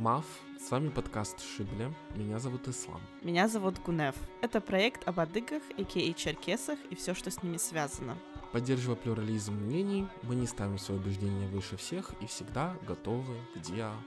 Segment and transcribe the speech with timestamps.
[0.00, 0.24] Мав,
[0.58, 1.92] с вами подкаст Шибля.
[2.14, 3.02] Меня зовут Ислам.
[3.22, 4.14] Меня зовут Гунев.
[4.40, 6.12] Это проект об адыгах, а.к.а.
[6.14, 8.16] черкесах и все, что с ними связано.
[8.52, 14.00] Поддерживая плюрализм мнений, мы не ставим свои убеждения выше всех и всегда готовы к диалогу.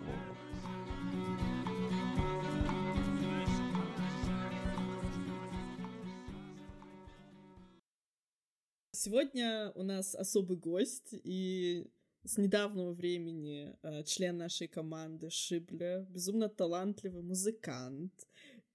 [9.06, 11.92] Сегодня у нас особый гость, и
[12.24, 18.14] с недавнего времени э, член нашей команды Шибля, безумно талантливый музыкант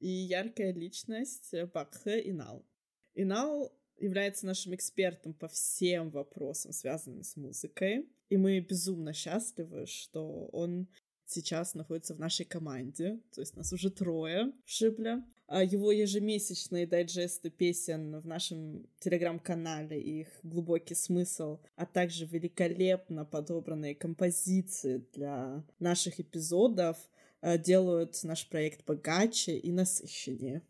[0.01, 2.67] и яркая личность э, Баков Инал.
[3.15, 10.49] Инал является нашим экспертом по всем вопросам, связанным с музыкой, и мы безумно счастливы, что
[10.53, 10.89] он
[11.29, 15.23] сейчас находится в нашей команде, то есть нас уже трое в Шибле.
[15.47, 23.95] А его ежемесячные дайджесты песен в нашем телеграм-канале, их глубокий смысл, а также великолепно подобранные
[23.95, 26.99] композиции для наших эпизодов
[27.41, 30.63] э, делают наш проект богаче и насыщеннее.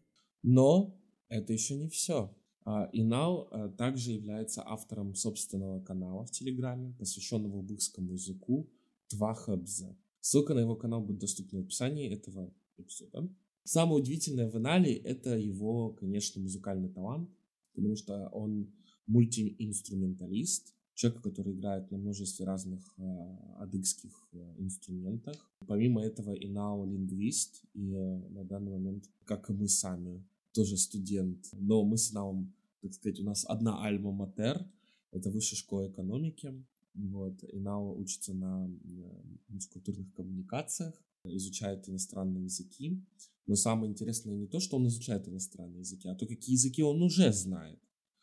[0.44, 0.96] Но
[1.28, 2.32] это еще не все.
[2.64, 8.70] А, Инал э, также является автором собственного канала в Телеграме, посвященного убыхскому языку
[9.08, 9.96] Твахабзе.
[10.20, 13.28] Ссылка на его канал будет доступна в описании этого эпизода.
[13.64, 17.30] Самое удивительное в Инале— это его, конечно, музыкальный талант,
[17.74, 18.72] потому что он
[19.06, 23.02] мультиинструменталист, человек, который играет на множестве разных э,
[23.58, 25.36] адыгских э, инструментах.
[25.66, 31.46] Помимо этого, Инал лингвист, и э, на данный момент, как и мы сами, тоже студент.
[31.52, 34.66] Но мы с Иналом, так сказать, у нас одна альма-матер,
[35.12, 36.52] это высшая школа экономики.
[36.98, 43.00] Вот, Инал учится на э, мультикультурных коммуникациях, изучает иностранные языки.
[43.46, 47.00] Но самое интересное не то, что он изучает иностранные языки, а то, какие языки он
[47.02, 47.80] уже знает.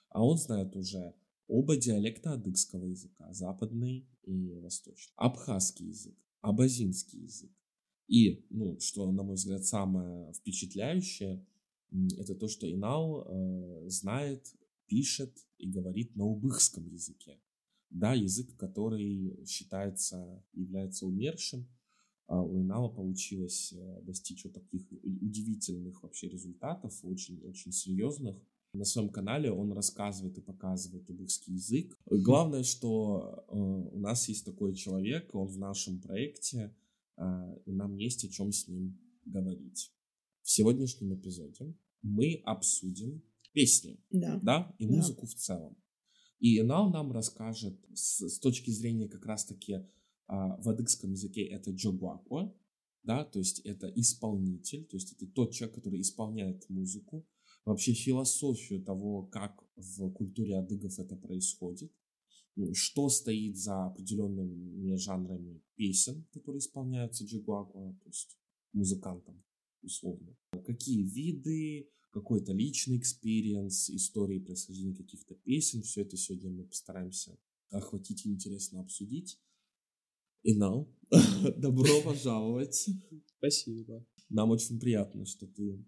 [0.09, 1.15] А он знает уже
[1.47, 7.51] оба диалекта адыгского языка, западный и восточный, абхазский язык, абазинский язык.
[8.07, 11.45] И, ну, что, на мой взгляд, самое впечатляющее,
[12.17, 14.53] это то, что Инал э, знает,
[14.85, 17.39] пишет и говорит на убыхском языке
[17.89, 21.67] да, язык, который считается, является умершим.
[22.27, 28.35] А у Инала получилось э, достичь вот таких удивительных вообще результатов, очень-очень серьезных.
[28.73, 31.95] На своем канале он рассказывает и показывает убыхский язык.
[32.09, 36.75] Главное, что э, у нас есть такой человек, он в нашем проекте,
[37.17, 37.23] э,
[37.65, 39.93] и нам есть о чем с ним говорить.
[40.41, 43.23] В сегодняшнем эпизоде мы обсудим
[43.53, 45.27] песни, да, да и музыку да.
[45.27, 45.77] в целом.
[46.45, 49.83] И Энал нам расскажет с, с точки зрения как раз-таки
[50.27, 52.53] а, в адыгском языке это джогуакуа,
[53.01, 57.25] да, то есть это исполнитель, то есть это тот человек, который исполняет музыку,
[57.65, 61.91] вообще философию того, как в культуре адыгов это происходит,
[62.73, 68.37] что стоит за определенными жанрами песен, которые исполняются джигуакуа, то есть
[68.71, 69.43] музыкантом,
[69.81, 70.37] условно.
[70.63, 75.81] Какие виды, какой-то личный experience, истории происхождения каких-то песен.
[75.81, 77.37] Все это сегодня мы постараемся
[77.71, 79.37] охватить и интересно обсудить.
[80.41, 80.89] Инал,
[81.57, 82.87] добро пожаловать.
[83.37, 84.05] Спасибо.
[84.29, 85.85] Нам очень приятно, что ты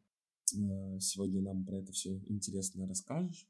[0.53, 3.47] э, сегодня нам про это все интересно расскажешь.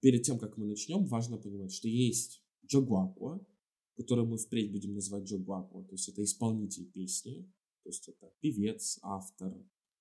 [0.00, 3.44] Перед тем, как мы начнем, важно понимать, что есть Джогуакуа,
[3.96, 7.50] который мы впредь будем называть Джогуакуа, то есть это исполнитель песни,
[7.82, 9.52] то есть это певец, автор,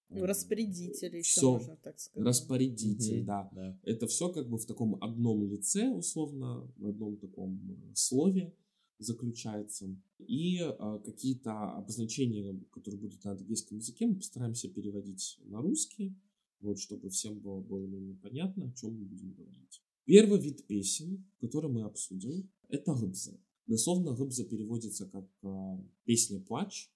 [0.09, 2.27] распорядитель еще все, можно так сказать.
[2.27, 3.49] Распорядитель, угу, да.
[3.53, 3.79] да.
[3.83, 8.53] Это все как бы в таком одном лице, условно, в одном таком э, слове
[8.97, 9.95] заключается.
[10.19, 16.15] И э, какие-то обозначения, которые будут на адыгейском языке, мы постараемся переводить на русский,
[16.59, 19.81] вот, чтобы всем было более-менее понятно, о чем мы будем говорить.
[20.05, 23.39] Первый вид песен, который мы обсудим, это гыбза.
[23.67, 26.89] Дословно гыбза переводится как э, песня-плач,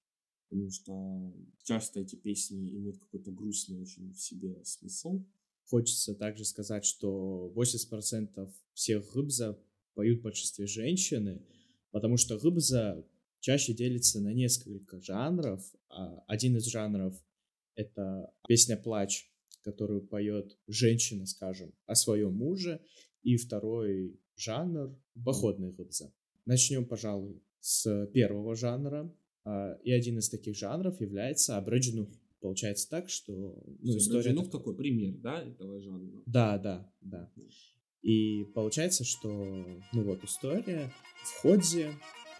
[0.54, 1.34] потому что
[1.64, 5.26] часто эти песни имеют какой-то грустный очень в себе смысл.
[5.64, 9.60] Хочется также сказать, что 80% всех рыбза
[9.96, 11.44] поют в большинстве женщины,
[11.90, 13.04] потому что рыбза
[13.40, 15.64] чаще делится на несколько жанров.
[15.90, 17.20] А один из жанров—
[17.76, 19.34] это песня «Плач»,
[19.64, 22.80] которую поет женщина, скажем, о своем муже,
[23.24, 24.96] и второй жанр—
[25.26, 26.14] походный рыбза.
[26.46, 29.12] Начнем, пожалуй, с первого жанра,
[29.46, 32.10] и один из таких жанров является абриджинух.
[32.40, 33.32] Получается так, что...
[33.34, 34.36] Ну, история...
[34.36, 34.52] так...
[34.52, 36.22] такой пример, да, этого жанра?
[36.26, 37.32] Да, да, да.
[38.02, 39.30] И получается, что,
[39.94, 40.92] ну вот, история.
[41.24, 41.94] В ходе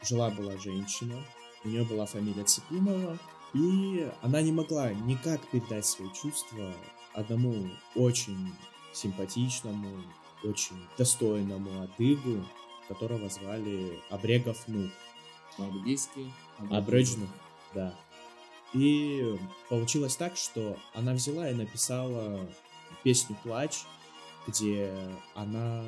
[0.06, 1.16] жила-была женщина,
[1.64, 3.18] у нее была фамилия Цепинова,
[3.54, 6.74] и она не могла никак передать свои чувства
[7.14, 8.50] одному очень
[8.94, 10.04] симпатичному,
[10.44, 12.46] очень достойному адыгу,
[12.90, 14.92] которого звали Абрегов Нух.
[15.58, 16.32] По-английски.
[16.70, 17.30] Абриджинов,
[17.74, 17.94] да.
[18.74, 19.38] И
[19.70, 22.48] получилось так, что она взяла и написала
[23.04, 23.84] песню «Плач»,
[24.48, 24.92] где
[25.36, 25.84] она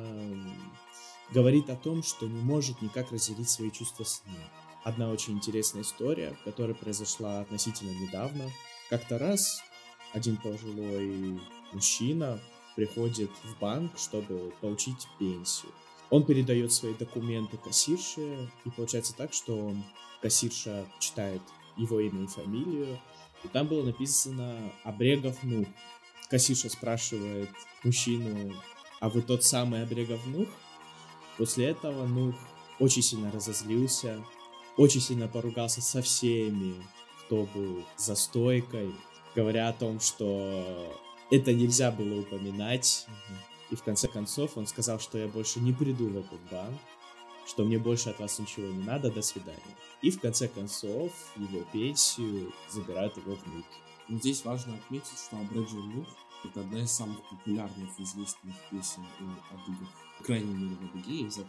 [1.32, 4.36] говорит о том, что не может никак разделить свои чувства с ним.
[4.84, 8.50] Одна очень интересная история, которая произошла относительно недавно.
[8.88, 9.60] Как-то раз
[10.12, 11.40] один пожилой
[11.72, 12.40] мужчина
[12.76, 15.72] приходит в банк, чтобы получить пенсию.
[16.10, 19.74] Он передает свои документы кассирше, и получается так, что
[20.22, 21.42] кассирша читает
[21.76, 23.00] его имя и фамилию,
[23.44, 25.66] и там было написано «Обрегов Нух».
[26.28, 27.50] Кассирша спрашивает
[27.84, 28.54] мужчину,
[29.00, 30.48] а вы тот самый Обрегов Нух?
[31.38, 32.34] После этого Нух
[32.78, 34.24] очень сильно разозлился,
[34.76, 36.74] очень сильно поругался со всеми,
[37.24, 38.94] кто был за стойкой,
[39.34, 40.96] говоря о том, что
[41.30, 43.06] это нельзя было упоминать.
[43.70, 46.78] И в конце концов он сказал, что я больше не приду в этот банк,
[47.46, 49.60] что мне больше от вас ничего не надо, до свидания.
[50.02, 53.66] И в конце концов его пенсию забирают его внуки.
[54.08, 56.06] Но здесь важно отметить, что Абраджи Нух
[56.44, 59.88] это одна из самых популярных известных песен у адыгов.
[60.18, 61.46] По крайней мере, в Адыге есть как,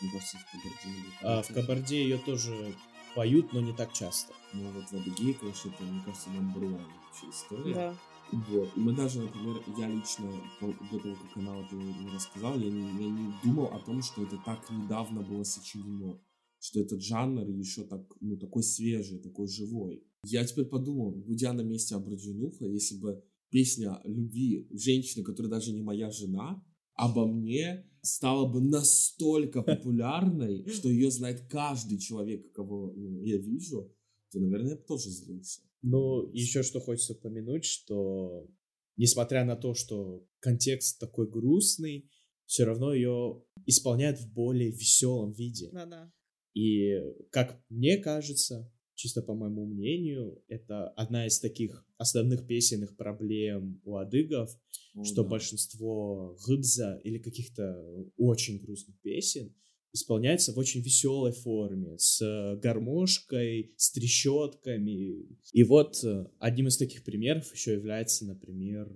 [0.00, 1.12] мне кажется, в Кабарде.
[1.22, 2.74] А в Кабарде ее тоже
[3.14, 4.34] поют, но не так часто.
[4.52, 7.74] Ну вот в Адыге, конечно, это, мне кажется, number one вообще история.
[7.74, 7.96] Да.
[8.32, 8.76] Вот.
[8.76, 10.30] Мы даже, например, я лично
[10.60, 14.22] до того, как канал это не рассказал, я не, я не думал о том, что
[14.22, 16.20] это так недавно было сочинено.
[16.58, 20.04] Что этот жанр еще так, ну, такой свежий, такой живой.
[20.24, 25.72] Я теперь подумал, будь я на месте Абраджинуха, если бы песня любви женщины, которая даже
[25.72, 26.64] не моя жена,
[26.94, 33.94] обо мне стала бы настолько популярной, что ее знает каждый человек, кого ну, я вижу,
[34.32, 35.60] то, наверное, я бы тоже злился.
[35.82, 38.48] Ну, еще что хочется упомянуть, что
[38.96, 42.10] несмотря на то, что контекст такой грустный,
[42.46, 45.70] все равно ее исполняют в более веселом виде.
[45.72, 46.12] Да-да.
[46.54, 46.94] И,
[47.30, 53.96] как мне кажется, чисто по моему мнению, это одна из таких основных песенных проблем у
[53.96, 54.50] адыгов,
[54.94, 55.28] О, что да.
[55.28, 59.54] большинство гыбза или каких-то очень грустных песен
[59.96, 65.26] исполняется в очень веселой форме, с э, гармошкой, с трещотками.
[65.52, 68.88] И вот э, одним из таких примеров еще является, например,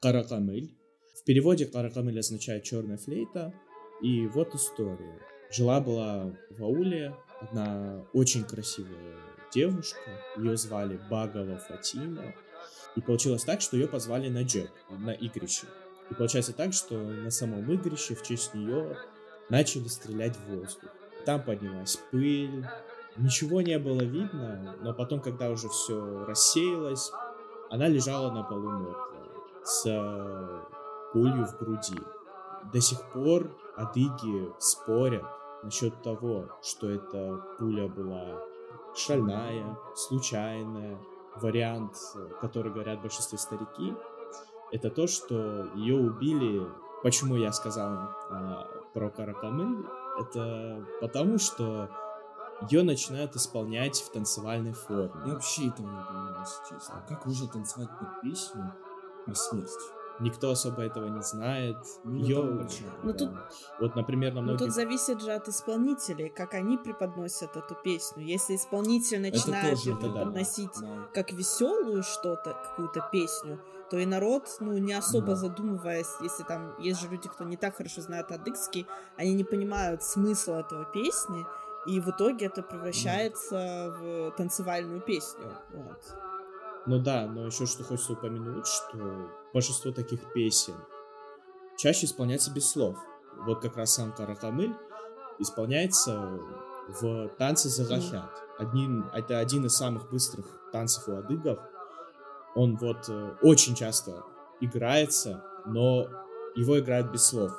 [0.00, 0.76] каракамыль.
[1.14, 3.54] В переводе каракамыль означает черная флейта.
[4.02, 5.20] И вот история.
[5.50, 9.16] Жила-была в ауле одна очень красивая
[9.54, 10.10] девушка.
[10.36, 12.34] Ее звали Багова Фатима.
[12.96, 15.66] И получилось так, что ее позвали на джек, на игрище.
[16.10, 18.96] И получается так, что на самом игрище в честь нее
[19.48, 20.90] начали стрелять в воздух.
[21.24, 22.66] Там поднялась пыль,
[23.16, 27.12] ничего не было видно, но потом, когда уже все рассеялось,
[27.70, 29.28] она лежала на полу мертвая,
[29.62, 30.60] с э,
[31.12, 31.98] пулью в груди.
[32.72, 35.24] До сих пор адыги спорят
[35.62, 38.40] насчет того, что эта пуля была
[38.94, 40.98] шальная, случайная,
[41.36, 41.94] вариант,
[42.40, 43.94] который говорят в большинстве старики,
[44.72, 46.66] это то, что ее убили.
[47.02, 47.92] Почему я сказал
[48.30, 49.86] а, про Каракамыль?
[50.18, 51.90] Это потому, что
[52.70, 55.32] ее начинают исполнять в танцевальной Я форме.
[55.32, 57.04] вообще этого не понимаю, если честно.
[57.08, 58.74] Как можно танцевать под песню
[59.26, 59.70] про смерть?
[60.20, 61.76] Никто особо этого не знает.
[62.04, 62.66] Ну, Ее,
[63.04, 63.30] Ну, тут-
[63.80, 68.24] вот, например, на Ну, многих тут зависит же от исполнителей, как они преподносят эту песню.
[68.24, 69.94] Если исполнитель начинает да.
[69.96, 71.08] преподносить Да.
[71.14, 75.36] как веселую что-то, какую-то песню, то и народ, ну, не особо Да.
[75.36, 80.02] задумываясь, если там есть же люди, кто не так хорошо знает адыгский, они не понимают
[80.02, 81.46] смысла этого песни,
[81.86, 85.52] и в итоге это превращается в танцевальную песню.
[85.72, 86.02] Вот.
[86.88, 90.74] Ну да, но еще что хочется упомянуть, что большинство таких песен
[91.76, 92.96] чаще исполняется без слов.
[93.46, 94.74] Вот как раз сам Каракамыль
[95.38, 96.40] исполняется
[97.00, 98.30] в танце Загахят.
[98.58, 101.58] Один, это один из самых быстрых танцев у адыгов.
[102.54, 104.24] Он вот э, очень часто
[104.60, 106.08] играется, но
[106.56, 107.52] его играют без слов.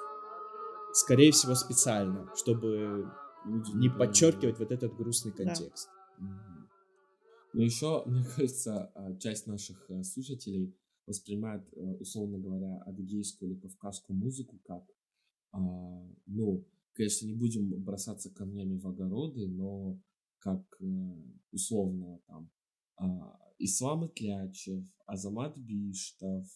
[0.92, 3.08] Скорее всего, специально, чтобы
[3.46, 5.46] не подчеркивать вот этот грустный Да.
[5.46, 5.90] контекст.
[6.18, 6.59] Мгм.
[7.54, 10.76] Но еще, мне кажется, а, часть наших э, слушателей
[11.06, 14.84] воспринимает, э, условно говоря, адыгейскую или кавказскую музыку как,
[15.52, 15.60] а,
[16.28, 20.00] ну, конечно, не будем бросаться камнями в огороды, но
[20.40, 20.86] как э,
[21.52, 22.52] условно там
[22.98, 26.48] а, Ислам Итлячев, Азамат Биштов,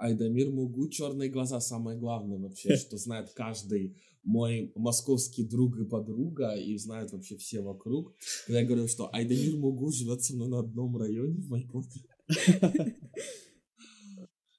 [0.00, 6.54] Айдамир Мугу, черные глаза, самое главное вообще, что знает каждый мой московский друг и подруга,
[6.54, 8.14] и знают вообще все вокруг.
[8.46, 12.04] Когда я говорю, что Айдамир Мугу живет со мной на одном районе в Майкопе.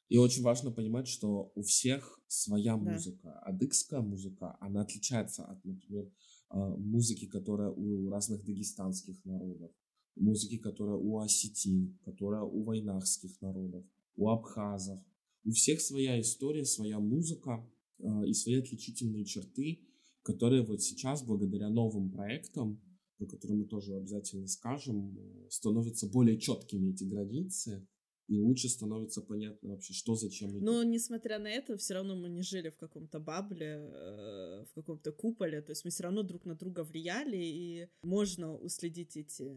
[0.09, 3.39] И очень важно понимать, что у всех своя музыка.
[3.43, 6.11] Адыгская музыка, она отличается от, например,
[6.49, 9.71] а, музыки, которая у разных дагестанских народов,
[10.17, 13.85] музыки, которая у осетин, которая у войнахских народов,
[14.17, 14.99] у абхазов.
[15.43, 17.67] У всех своя история, своя музыка
[17.99, 19.87] э, и свои отличительные черты,
[20.23, 22.81] которые вот сейчас, благодаря новым проектам,
[23.17, 25.17] про которые мы тоже обязательно скажем,
[25.49, 27.87] становятся более четкими эти границы,
[28.27, 30.57] и лучше становится понятно вообще, что зачем.
[30.59, 35.11] Но несмотря на это, все равно мы не жили в каком-то бабле, э, в каком-то
[35.11, 39.53] куполе, то есть мы все равно друг на друга влияли, и можно уследить эти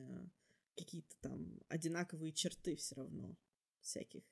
[0.77, 3.37] какие-то там одинаковые черты все равно
[3.81, 4.23] всяких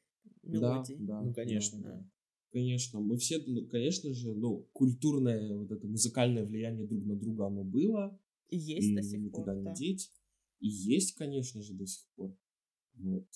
[0.43, 0.97] мелодий.
[0.99, 1.91] Да, да, ну, конечно, да.
[1.91, 2.11] да.
[2.53, 7.47] Конечно, мы все, ну, конечно же, ну, культурное вот это музыкальное влияние друг на друга
[7.47, 8.19] оно было.
[8.49, 9.75] И есть и до сих никуда пор, не да.
[9.75, 10.11] деть.
[10.61, 12.37] И есть, конечно же, до сих пор.
[12.95, 13.27] Вот.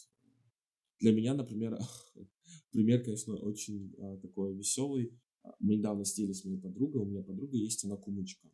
[1.00, 1.78] Для меня, например,
[2.72, 5.18] пример, конечно, очень а, такой веселый.
[5.42, 8.50] А, Мы недавно сидели с моей подругой, у меня подруга есть, она кумычка.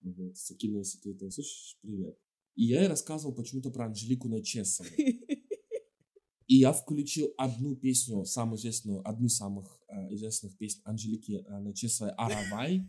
[0.00, 2.18] Вот, Сакина, если ты это слышишь, привет.
[2.56, 4.88] И я ей рассказывал почему-то про Анжелику Начесову.
[6.46, 11.58] И я включил одну песню, самую известную, одну из самых э, известных песен Анжелики э,
[11.58, 12.88] Начесовой «Аравай».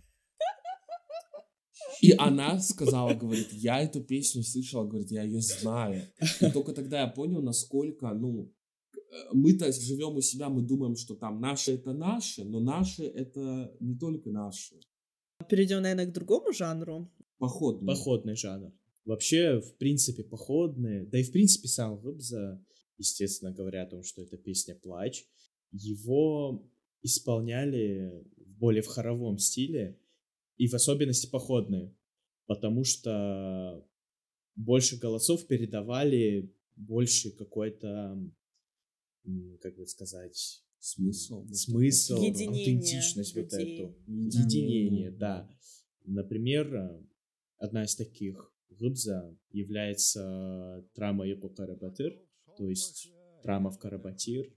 [2.01, 6.03] И она сказала, говорит, я эту песню слышала, говорит, я ее знаю.
[6.41, 8.53] И только тогда я понял, насколько, ну,
[8.93, 8.97] э,
[9.33, 13.97] мы-то живем у себя, мы думаем, что там наше это наше, но наше это не
[13.97, 14.75] только наше.
[15.49, 17.11] Перейдем, наверное, к другому жанру.
[17.39, 17.87] Походный.
[17.87, 18.71] Походный жанр.
[19.05, 22.61] Вообще, в принципе, походные, да и в принципе сам Рыбза,
[22.97, 25.25] естественно, говоря о том, что это песня «Плач»,
[25.71, 26.67] его
[27.01, 29.99] исполняли в более в хоровом стиле,
[30.57, 31.95] и в особенности походные,
[32.47, 33.87] потому что
[34.55, 38.17] больше голосов передавали больше какой-то,
[39.61, 41.45] как бы сказать, Смысл.
[41.51, 43.79] смысл, Единение аутентичность вот людей.
[43.79, 44.45] эту, Единение.
[44.45, 45.49] единение, да.
[46.05, 47.03] Например,
[47.57, 52.17] одна из таких Рыбза является Трама Еку Карабатыр,
[52.57, 53.11] то есть
[53.43, 54.51] Трама в Карабатир.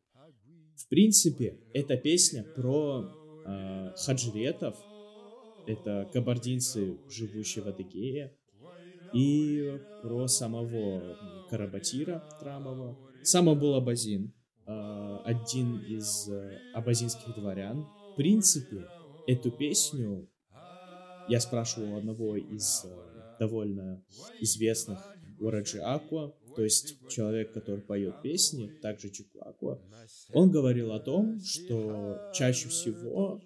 [0.77, 3.05] В принципе, эта песня про
[3.47, 4.77] э, хаджиретов,
[5.67, 8.35] это кабардинцы, живущие в Адыгее,
[9.13, 11.17] и про самого
[11.51, 12.97] Карабатира Трамова.
[13.23, 14.33] Сам был Абазин,
[14.67, 17.87] э, один из э, абазинских дворян.
[18.13, 18.87] В принципе,
[19.27, 20.29] эту песню
[21.29, 24.03] я спрашивал одного из э, довольно
[24.41, 24.99] известных
[25.39, 29.81] Ураджи Аква, то есть человек, который поет песни, также Чикуаква,
[30.33, 33.41] он говорил о том, что чаще всего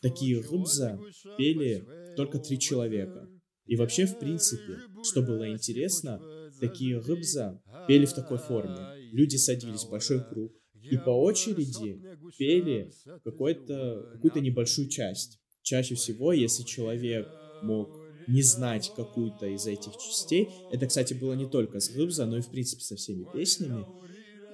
[0.00, 1.00] такие рыбза
[1.38, 1.84] пели
[2.16, 3.28] только три человека.
[3.66, 6.20] И вообще, в принципе, что было интересно,
[6.60, 8.76] такие рыбза пели в такой форме.
[9.12, 12.02] Люди садились в большой круг и по очереди
[12.38, 12.90] пели
[13.24, 15.40] какую-то небольшую часть.
[15.62, 17.26] Чаще всего, если человек
[17.62, 22.38] мог не знать какую-то из этих частей, это, кстати, было не только с Рыбза, но
[22.38, 23.86] и, в принципе, со всеми песнями,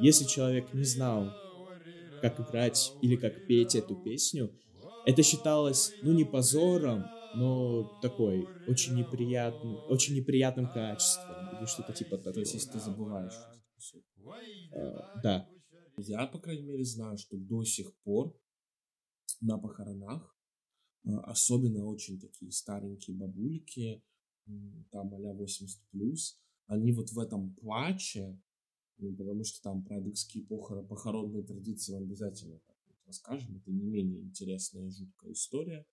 [0.01, 1.31] если человек не знал,
[2.21, 4.51] как играть или как петь эту песню,
[5.07, 12.17] это считалось, ну, не позором, но такой очень неприятным, очень неприятным качеством или что-то типа
[12.17, 12.35] такого.
[12.35, 13.33] То есть, если ты забываешь.
[14.73, 15.49] Э, да.
[15.97, 18.35] Я, по крайней мере, знаю, что до сих пор
[19.41, 20.37] на похоронах,
[21.05, 24.03] особенно очень такие старенькие бабульки,
[24.91, 28.39] там а 80 плюс, они вот в этом плаче,
[28.99, 32.61] ну, потому что там про адыгские похороны, похоронные традиции вам обязательно
[33.11, 35.87] расскажем, это не менее интересная и жуткая история.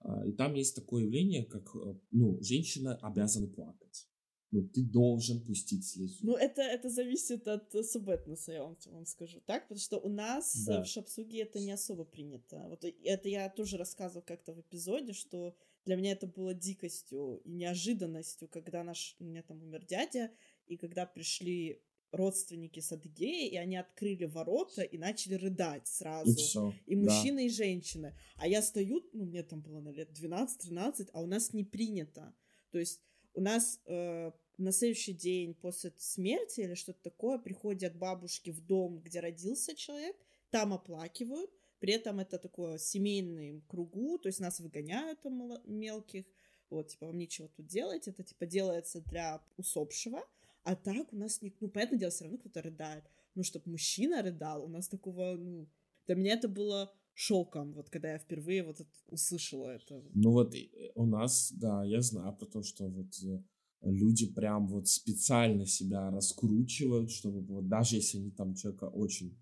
[0.00, 4.08] А, И там есть такое явление, как, э, ну, женщина обязана плакать.
[4.52, 6.18] Ну, ты должен пустить слезу.
[6.22, 10.08] Ну, это, это зависит от э, субэтноса, я вам, вам скажу так, потому что у
[10.08, 10.82] нас э, Да.
[10.82, 12.64] в Шапсуге это не особо принято.
[12.68, 15.56] Вот и это я тоже рассказывала как-то в эпизоде, что
[15.86, 20.30] для меня это было дикостью и неожиданностью, когда наш, у меня там умер дядя,
[20.66, 21.82] и когда пришли
[22.12, 26.30] родственники с Адыгеи, и они открыли ворота и начали рыдать сразу.
[26.30, 26.74] И все.
[26.86, 28.14] И мужчины, и женщины.
[28.36, 32.34] А я стою, ну, мне там было на лет 12-13, а у нас не принято.
[32.70, 33.00] То есть
[33.34, 34.30] у нас э,
[34.62, 40.16] на следующий день после смерти или что-то такое приходят бабушки в дом, где родился человек,
[40.50, 41.50] там оплакивают.
[41.80, 46.24] При этом это такое семейное кругу, то есть нас выгоняют там мелких.
[46.70, 48.08] Вот, типа, вам нечего тут делать.
[48.08, 50.24] Это, типа, делается для усопшего.
[50.64, 53.04] А так у нас, не, ну, понятное дело, все равно кто-то рыдает.
[53.34, 55.66] Ну, чтобы мужчина рыдал, у нас такого, ну...
[56.06, 60.02] Для меня это было шоком, вот когда я впервые вот услышала это.
[60.14, 63.42] Ну вот э, у нас, да, я знаю про то, что вот э,
[63.82, 69.36] люди прям вот специально себя раскручивают, чтобы вот даже если они там человека очень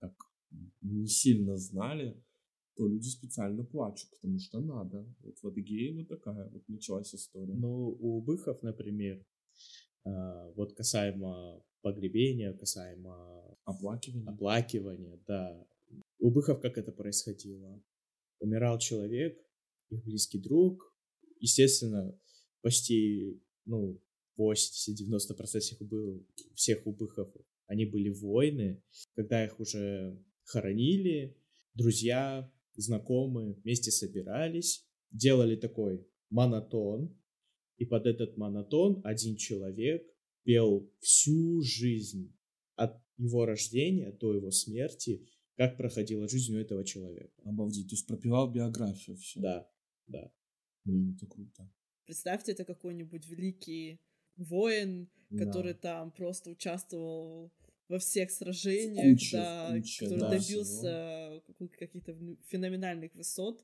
[0.00, 0.14] так
[0.82, 2.22] не сильно знали,
[2.76, 5.04] то люди специально плачут, потому что надо.
[5.20, 7.54] Вот в Адыгее вот такая вот началась история.
[7.54, 9.24] Ну, у Быхов, например,
[10.04, 14.30] а, вот касаемо погребения, касаемо Оплакивание.
[14.30, 15.66] оплакивания, да.
[16.20, 17.82] У Быхов как это происходило?
[18.40, 19.36] Умирал человек,
[19.90, 20.94] их близкий друг,
[21.40, 22.16] естественно,
[22.62, 24.00] почти, ну,
[24.38, 27.34] 80-90% всех, был, всех убыхов,
[27.66, 28.82] они были воины.
[29.14, 31.36] Когда их уже хоронили,
[31.74, 37.16] друзья, знакомые вместе собирались, делали такой монотон,
[37.76, 40.06] и под этот монотон один человек
[40.44, 42.34] пел всю жизнь
[42.76, 47.42] от его рождения до его смерти, как проходила жизнь у этого человека.
[47.44, 49.40] Обалдеть, то есть пропивал биографию все.
[49.40, 49.70] Да,
[50.06, 50.32] да.
[50.84, 51.70] Блин, это круто.
[52.12, 54.00] Представьте, это какой-нибудь великий
[54.38, 55.78] воин, который Да.
[55.80, 57.52] там просто участвовал
[57.86, 63.62] во всех сражениях, Куча, да, куча, который да, добился каких- каких-то феноменальных высот.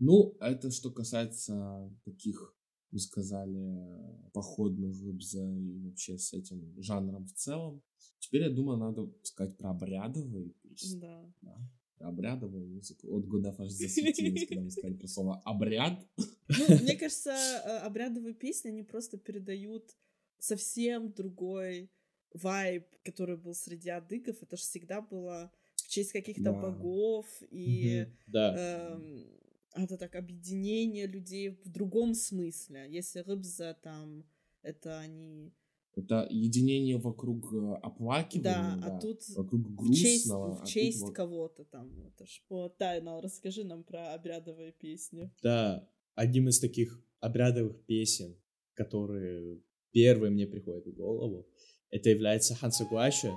[0.00, 2.56] Ну, это что касается таких,
[2.90, 7.82] вы сказали, походных гыбза и вообще с этим жанром в целом.
[8.18, 10.98] Теперь, я думаю, надо сказать про обрядовые песни.
[10.98, 11.32] Да.
[11.42, 11.56] Да.
[11.98, 13.16] Обрядовую музыку.
[13.16, 16.06] От Гудаф аж засветилась, когда мы сказали про слово «обряд».
[16.48, 19.96] Ну, мне кажется, э, обрядовые песни, они просто передают
[20.38, 21.90] совсем другой
[22.34, 24.42] вайб, который был среди адыгов.
[24.42, 26.52] Это же всегда было в честь каких-то Да.
[26.52, 28.06] богов и.
[28.26, 28.54] Да,
[28.94, 29.26] эм,
[29.74, 32.86] это так объединение людей в другом смысле.
[32.90, 34.24] Если рыбза там
[34.62, 35.52] это они
[35.96, 40.50] Это единение вокруг э, оплакивания, да, да, а тут вокруг в честь, грустного.
[40.50, 41.90] в а тут честь вот- кого-то там.
[42.06, 45.32] Это ж вот, да, Инал, расскажи нам про обрядовые песни.
[45.42, 45.88] да.
[46.14, 48.36] Одним из таких обрядовых песен,
[48.72, 49.60] которые
[49.90, 51.46] первые мне приходят в голову,
[51.90, 53.34] это является Хансагуаша.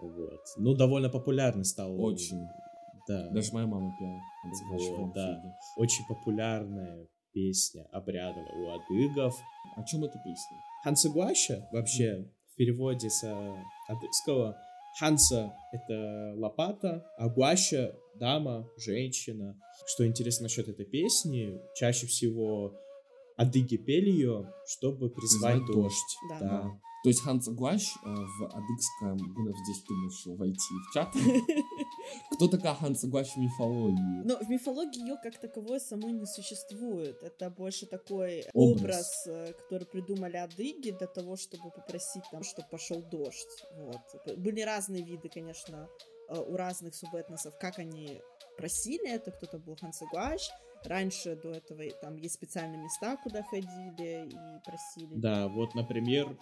[0.00, 0.40] Вот.
[0.56, 2.00] Ну, довольно популярный стал.
[2.00, 2.46] Очень.
[3.08, 3.28] Да.
[3.30, 4.20] Даже моя мама пела.
[4.98, 5.42] Вот, да.
[5.76, 9.34] Очень популярная песня обрядовая у адыгов.
[9.76, 10.56] О чем эта песня?
[10.86, 13.54] Хансагуаша вообще в переводе с э,
[13.88, 14.56] адыгского
[15.00, 19.58] Ханса— это лопата, а гуаща— дама, женщина.
[19.84, 22.72] Что интересно насчет этой песни, чаще всего
[23.36, 26.16] адыги пели ее, чтобы призвать Призвать дождь.
[26.30, 26.38] Да.
[26.38, 26.80] Да.
[27.02, 29.34] То есть Ханс Гуащ э, в адыгском...
[29.34, 31.12] Гунов здесь ты можешь войти в чат.
[32.32, 34.22] Кто такая Ханс Гуащ в мифологии?
[34.24, 37.22] Но в мифологии ее как таковой самой не существует.
[37.22, 38.80] Это больше такой Образ.
[38.80, 43.64] образ, э, который придумали адыги для того, чтобы попросить там, чтобы пошел дождь.
[43.74, 44.38] Вот.
[44.38, 45.88] Были разные виды, конечно,
[46.28, 48.20] э, у разных субэтносов, как они
[48.56, 49.30] просили это.
[49.30, 50.50] Кто-то был хансагуаш.
[50.84, 55.20] Раньше до этого там есть специальные места, куда ходили и просили.
[55.20, 56.36] Да, вот, например,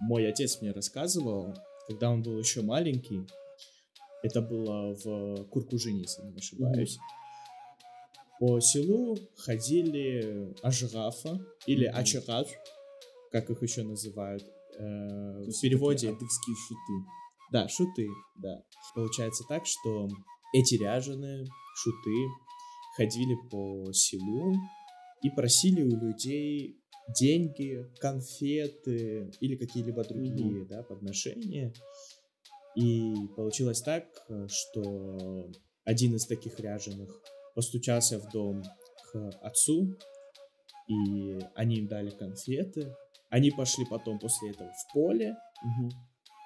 [0.00, 1.54] мой отец мне рассказывал,
[1.86, 3.26] когда он был еще маленький,
[4.24, 6.98] это было в Куркужине, если не ошибаюсь.
[8.40, 11.96] По селу ходили ажгафа или Мгм.
[11.98, 12.48] ачагат,
[13.30, 14.42] как их еще называют.
[14.76, 16.08] э, в переводе...
[16.08, 17.08] Адыгские шуты.
[17.52, 18.08] Да, шуты,
[18.42, 18.60] да.
[18.96, 20.08] Получается так, что
[20.52, 22.16] эти ряженые шуты
[22.96, 24.56] ходили по селу
[25.22, 26.80] и просили у людей
[27.20, 31.72] деньги, конфеты или какие-либо другие да, подношения.
[32.76, 35.50] И получилось так, э, что
[35.84, 37.20] один из таких ряженых
[37.54, 38.62] постучался в дом
[39.12, 39.96] к отцу,
[40.88, 42.94] и они им дали конфеты.
[43.30, 45.36] Они пошли потом после этого в поле,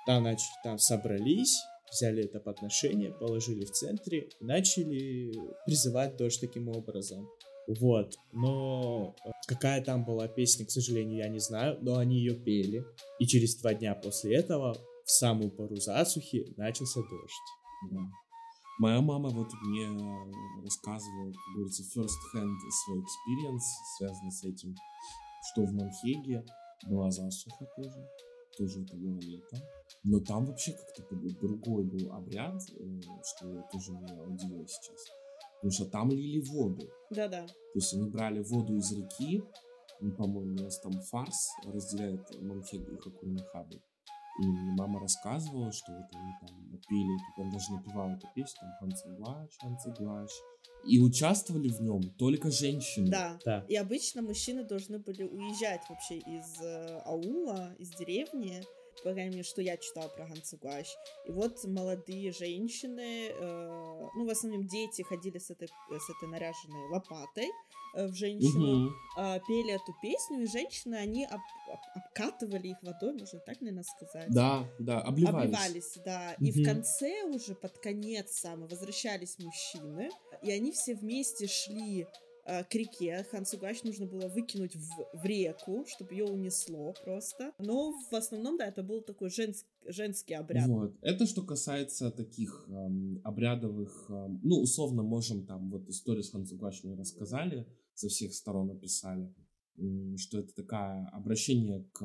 [0.07, 1.59] там, значит, там собрались,
[1.91, 5.33] взяли это подношение, положили в центре и начали
[5.67, 7.29] призывать дождь таким образом.
[7.67, 12.35] Вот, но э, какая там была песня, к сожалению, я не знаю, но они ее
[12.35, 12.83] пели.
[13.19, 14.75] И через два дня после этого,
[15.09, 17.49] в самую пору засухи, начался дождь.
[17.91, 18.01] Да.
[18.79, 24.75] Моя мама вот мне э, рассказывала, как говорится, first hand свой experience, связанный с этим,
[25.51, 26.45] что в Манхеге
[26.87, 28.07] была засуха тоже,
[28.59, 29.61] тоже это было летом.
[30.05, 35.05] Но там вообще как-то другой был обряд, э, что тоже меня удивило сейчас.
[35.55, 36.87] Потому что там лили воду.
[37.11, 37.47] Да-да.
[37.47, 39.43] То есть они брали воду из реки,
[40.01, 43.83] ну, по-моему, у нас там фарс разделяет Манхегу и Хакунахабу.
[44.41, 48.73] И мне мама рассказывала, что вот они там пели, он даже напевал эту песню, там
[48.79, 50.31] «Ханцеглаш, Ханцеглаш».
[50.85, 53.11] И участвовали в нем только женщины.
[53.11, 53.39] Да.
[53.45, 53.65] Да.
[53.69, 58.63] И обычно мужчины должны были уезжать вообще из э, аула, из деревни,
[59.05, 60.87] по крайней мере, что я читала про Гансугаш.
[61.27, 66.89] И вот молодые женщины, э, ну, в основном дети ходили с этой, с этой наряженной
[66.91, 67.51] лопатой
[67.97, 68.95] э, в женщину, Мгм.
[69.19, 71.41] э, пели эту песню, и женщины, они об-
[71.73, 74.29] об- обкатывали их водой, можно так, наверное, сказать.
[74.31, 75.47] Да, да, обливались.
[75.55, 76.35] Обливались, да.
[76.35, 80.11] И в конце уже, под конец самый, возвращались мужчины.
[80.43, 82.07] и они все вместе шли
[82.49, 83.27] э, к реке.
[83.31, 87.53] Хансугач нужно было выкинуть в, в реку, чтобы ее унесло просто.
[87.59, 90.67] Но в основном, да, это был такой женс, женский обряд.
[90.69, 90.97] Вот.
[91.03, 96.83] Это что касается таких эм, обрядовых, эм, ну, условно, можем там, вот историю с Хансугач
[96.85, 99.35] мы рассказали, со всех сторон описали,
[100.17, 102.01] что это такое обращение к,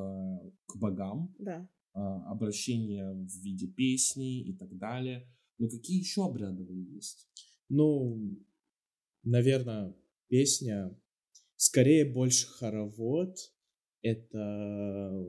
[0.65, 1.67] к богам, да.
[1.95, 5.27] э, обращение в виде песни и так далее.
[5.58, 7.29] Но какие еще обрядовые есть?
[7.69, 8.38] Ну,
[9.23, 9.95] наверное,
[10.33, 10.89] песня
[11.57, 13.35] скорее больше хоровод.
[14.01, 15.23] Это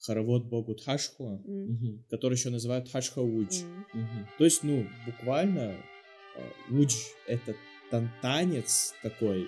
[0.00, 1.72] хоровод богу Тхашхуа, М.
[1.72, 2.04] Мгм.
[2.10, 3.62] который еще называют Тхашха Уч.
[3.62, 3.86] М.
[3.94, 4.28] Мгм.
[4.38, 5.76] То есть, ну, буквально
[6.36, 6.94] э, Уч—
[7.28, 7.54] это
[7.92, 9.46] тан- танец такой,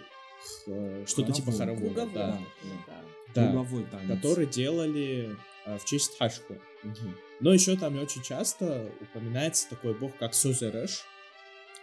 [1.06, 1.78] что-то типа Хоровод.
[1.80, 2.40] хоровода, Круговой да,
[2.86, 3.02] да.
[3.34, 4.08] да, Круговой танец.
[4.08, 6.54] который делали э, в честь Тхашху.
[6.84, 7.16] Мгм.
[7.40, 11.00] Но еще там очень часто упоминается такой бог, как Созереш,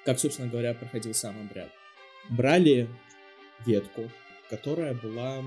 [0.05, 1.69] как, собственно говоря, проходил сам обряд.
[2.29, 2.87] Брали
[3.65, 4.09] ветку,
[4.49, 5.43] которая была,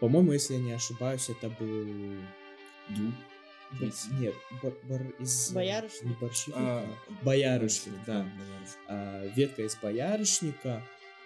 [0.00, 1.84] по-моему, если я не ошибаюсь, это был...
[2.88, 3.14] Дуб.
[3.80, 5.50] Б- Нет, бар- бар- из...
[5.52, 6.04] Боярышник.
[6.04, 6.86] Не борщевика, А,
[7.22, 8.22] боярышник, да.
[8.22, 8.78] боярышник.
[8.88, 10.82] А, ветка из боярышника,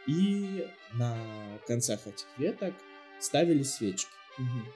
[0.06, 1.18] и на
[1.66, 2.74] концах этих веток
[3.20, 4.08] ставили свечки.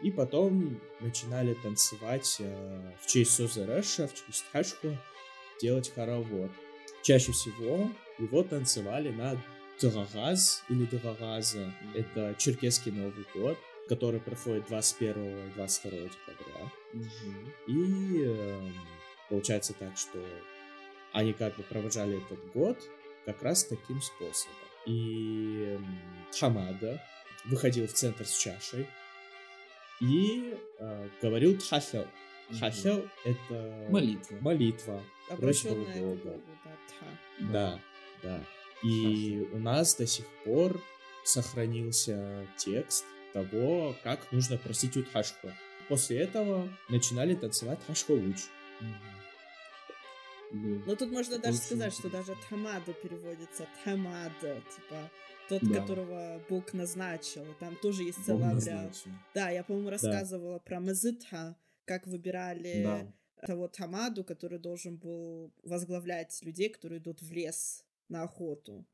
[0.03, 4.99] И потом начинали танцевать э, в честь Созереша, в честь Хашку,
[5.61, 6.51] делать хоровод.
[7.05, 9.41] Чаще всего его танцевали на
[9.83, 11.73] Дурагаз или Дурагаза.
[11.95, 16.73] Это черкесский Новый год, который проходит 21 и 22 декабря.
[16.93, 17.53] Мгм.
[17.67, 18.75] И эм,
[19.29, 20.25] получается так, что
[21.13, 22.79] они как бы провожали этот год
[23.27, 24.57] как раз таким способом.
[24.87, 25.99] И эм,
[26.39, 27.03] Хамада
[27.45, 28.87] выходил в центр с чашей
[30.01, 32.07] и э, говорил Тхахел.
[32.51, 34.37] Тхахел— это Молитва.
[34.41, 35.03] молитва.
[35.29, 36.31] Обращенная Просьба к Бога.
[36.31, 37.53] Богу, да.
[37.53, 37.81] Да,
[38.23, 38.45] да.
[38.83, 40.81] И у нас до сих пор
[41.25, 45.51] сохранился текст того, как нужно просить у Тхашху.
[45.89, 48.37] После этого начинали танцевать Тхашхо-уч.
[48.81, 48.87] Да.
[50.53, 55.11] Но тут можно даже Очень сказать, что даже Тамада переводится Тамада, типа
[55.49, 55.81] тот, Да.
[55.81, 57.47] которого Бог назначил.
[57.59, 58.95] Там тоже есть целый обряд.
[59.35, 63.47] Да, я, по-моему, рассказывала про Мазытха, как выбирали Да.
[63.47, 68.87] того Тамаду, который должен был возглавлять людей, которые идут в лес на охоту.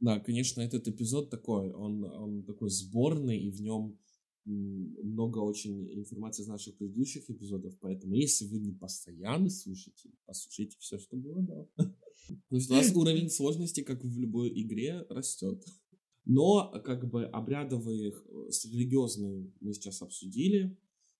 [0.00, 3.98] Да, конечно, этот эпизод такой, он, он такой сборный, и в нем
[4.46, 10.98] много очень информации из наших предыдущих эпизодов, поэтому если вы не постоянный слушатель, послушайте все,
[10.98, 11.68] что было, да.
[12.48, 15.62] То есть у нас уровень сложности, как в любой игре, растет.
[16.24, 20.76] Но как бы обрядовые, э, религиозные мы сейчас обсудили,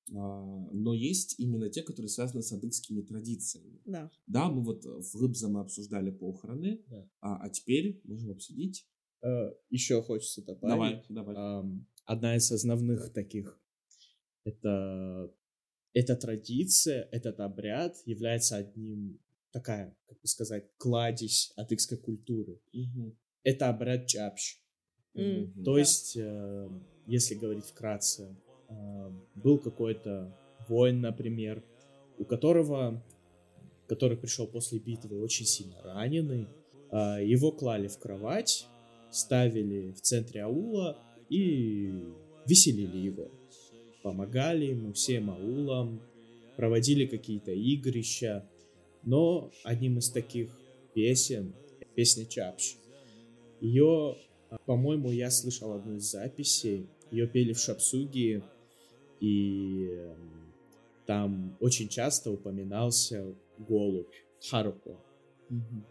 [0.08, 3.80] но есть именно те, которые связаны с адыгскими традициями.
[3.84, 4.10] Да.
[4.26, 7.08] Да, мы вот в Рыбзе мы обсуждали похороны, Да.
[7.20, 8.86] а, а теперь можем обсудить.
[9.70, 11.04] Еще хочется добавить.
[11.08, 11.64] Давай, давай.
[12.06, 13.60] Одна из основных таких
[14.44, 15.32] это
[15.92, 19.18] эта традиция, этот обряд является одним
[19.50, 22.60] такая, как бы сказать, кладезь адыгской культуры.
[22.72, 23.18] Мгм.
[23.42, 24.58] Это обряд чапщ.
[25.14, 25.64] Мгм.
[25.64, 25.78] То Да.
[25.80, 26.68] есть, э,
[27.06, 28.49] если говорить вкратце, э,
[29.34, 30.36] был какой-то
[30.68, 31.62] воин, например,
[32.18, 33.02] у которого,
[33.88, 36.48] который пришел после битвы очень сильно раненый,
[36.90, 38.66] а, его клали в кровать,
[39.10, 42.04] ставили в центре аула и
[42.46, 43.30] веселили его.
[44.02, 46.00] Помогали ему всем аулам,
[46.56, 48.48] проводили какие-то игрища,
[49.02, 50.58] но одним из таких
[50.94, 51.54] песен,
[51.94, 52.76] песня Чапщ,
[53.60, 54.16] ее
[54.50, 56.86] а, По-моему, я слышал одну из записей.
[57.10, 58.42] Ее пели в Шапсуге,
[59.20, 60.52] и эм,
[61.06, 64.14] там очень часто упоминался голубь
[64.48, 64.96] Харуко.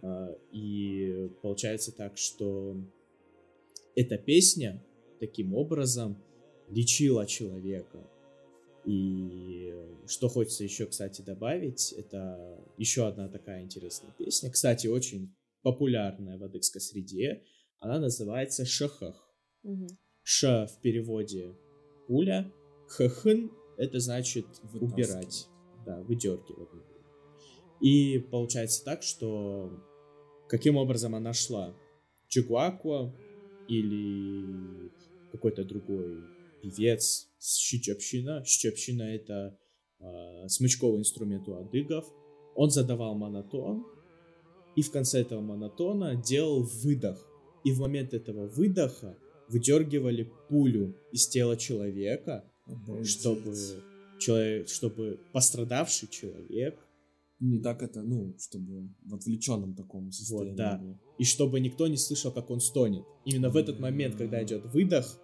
[0.01, 2.75] А, И получается так, что
[3.95, 4.83] эта песня
[5.19, 6.17] таким образом
[6.69, 7.99] лечила человека.
[8.85, 9.73] И
[10.07, 14.49] что хочется еще, кстати, добавить, это еще одна такая интересная песня.
[14.49, 17.43] Кстати, очень популярная в адыгской среде.
[17.79, 19.29] Она называется Шахах.
[19.63, 19.87] Мгм.
[20.23, 21.55] Ш в переводе
[22.07, 22.51] пуля,
[22.89, 25.47] ххн это значит убирать,
[25.85, 26.69] да, выдергивать.
[27.81, 29.71] И получается так, что
[30.49, 31.73] каким образом она шла?
[32.27, 33.15] Чигуакуа
[33.67, 34.91] или
[35.31, 36.23] какой-то другой
[36.61, 38.43] певец Щичапщина.
[38.43, 39.57] Щичапщина это
[39.99, 42.05] э, смычковый инструмент у адыгов.
[42.55, 43.85] Он задавал монотон,
[44.75, 47.25] и в конце этого монотона делал выдох.
[47.63, 53.09] И в момент этого выдоха выдергивали пулю из тела человека, Обалдеть.
[53.09, 53.55] чтобы,
[54.19, 56.79] человек, чтобы пострадавший человек
[57.39, 60.77] Не так это, ну, чтобы в отвлеченном таком состоянии Вот, да.
[60.77, 60.99] было.
[61.17, 63.05] И чтобы никто не слышал, как он стонет.
[63.25, 65.19] Именно в этот момент, когда идет выдох,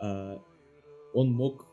[0.00, 0.40] а,
[1.14, 1.66] он мог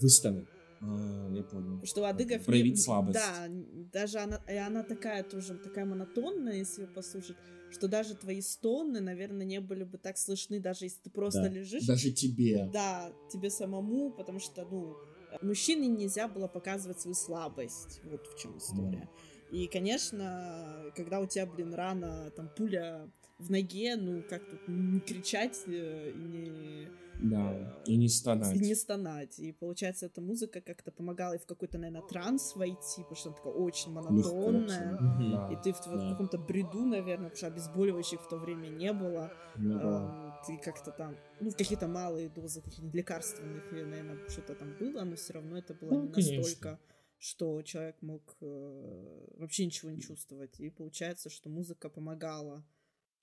[0.00, 0.46] выстонать.
[0.88, 1.84] А, я понял.
[1.84, 3.18] Что не- Проявить слабость.
[3.18, 3.46] Да,
[3.92, 7.36] даже она, и она такая тоже, такая монотонная, если ее послушать,
[7.70, 11.48] что даже твои стоны, наверное, не были бы так слышны, даже если ты просто Да.
[11.48, 11.86] лежишь.
[11.86, 12.68] Даже тебе.
[12.72, 14.96] Да, тебе самому, потому что, ну,
[15.42, 18.00] мужчине нельзя было показывать свою слабость.
[18.04, 19.08] Вот в чем история.
[19.52, 25.00] И, конечно, когда у тебя, блин, рана, там, пуля в ноге, ну, как тут не
[25.00, 26.88] кричать э, и не...
[27.22, 27.80] Да.
[27.86, 28.54] И не стонать.
[28.56, 29.38] И не стонать.
[29.38, 33.36] И получается, эта музыка как-то помогала и в какой-то, наверное, транс войти, потому что она
[33.38, 34.92] такая очень монотонная.
[34.92, 35.50] Легко, да.
[35.52, 36.10] И ты в, в Да.
[36.10, 39.32] каком-то бреду, наверное, потому что обезболивающих в то время не было.
[39.56, 40.42] Ну да.
[40.42, 45.02] Эм, Ты как-то там, ну, какие-то малые дозы каких-нибудь лекарственных, и, наверное, что-то там было,
[45.04, 46.36] но все равно это было Ну, не конечно.
[46.36, 46.78] настолько,
[47.18, 50.60] что человек мог э, вообще ничего не чувствовать.
[50.60, 52.62] И получается, что музыка помогала.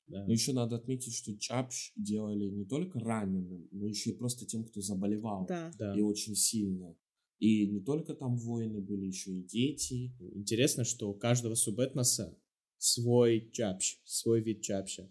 [0.08, 0.26] Да.
[0.26, 4.66] Но еще надо отметить, что чапш делали не только раненым, но еще и просто тем,
[4.66, 5.46] кто заболевал.
[5.48, 5.72] Да.
[5.78, 5.96] Да.
[5.98, 6.96] И очень сильно.
[7.40, 10.14] И не только там воины были, еще и дети.
[10.34, 12.38] Интересно, что у каждого субэтноса
[12.78, 15.10] свой чапщ, свой вид чапща.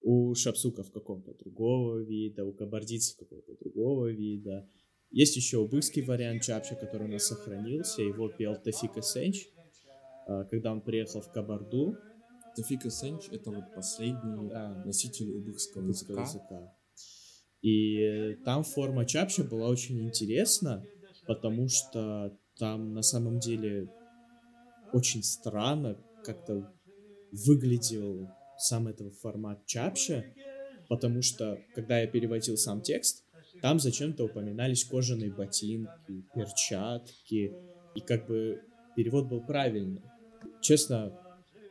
[0.00, 4.68] У шапсуков какого-то другого вида, у кабардийцев какого-то другого вида.
[5.10, 8.02] Есть еще убыский вариант чапча, который у нас сохранился.
[8.02, 9.46] Его пел Тафика Сенч,
[10.26, 11.96] а, когда он приехал в Кабарду.
[12.54, 14.82] Тафика Сенч— это вот последний Да.
[14.84, 16.20] носитель убыхского языка.
[16.20, 16.74] языка.
[17.62, 20.84] И там форма чапча была очень интересна,
[21.26, 23.88] потому что там на самом деле
[24.92, 26.72] очень странно как-то
[27.46, 30.24] выглядел сам этот формат чапча,
[30.88, 33.24] потому что когда я переводил сам текст,
[33.62, 37.54] там зачем-то упоминались кожаные ботинки, перчатки,
[37.94, 38.60] и как бы
[38.96, 40.02] перевод был правильный.
[40.60, 41.16] Честно,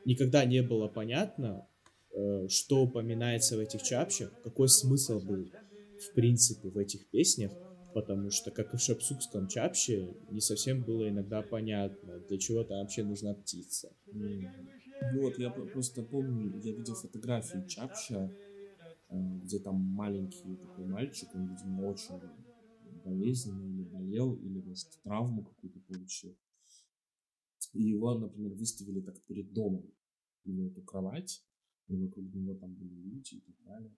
[0.05, 1.67] никогда не было понятно,
[2.11, 5.51] э, что упоминается в этих чапчах, какой смысл был
[5.97, 7.51] в принципе в этих песнях,
[7.93, 12.79] потому что, как и в шапсукском чапче, не совсем было иногда понятно, для чего там
[12.79, 13.93] вообще нужна птица.
[15.01, 18.31] Ну вот, я про- просто помню, я видел фотографии Чапча,
[19.09, 22.21] э, где там маленький такой мальчик, он, видимо, очень
[23.03, 26.35] болезненный или болел, или, может, травму какую-то получил.
[27.73, 29.91] И его, например, выставили так перед домом,
[30.43, 31.43] его эту кровать,
[31.87, 33.95] и вокруг него там были люди и так далее.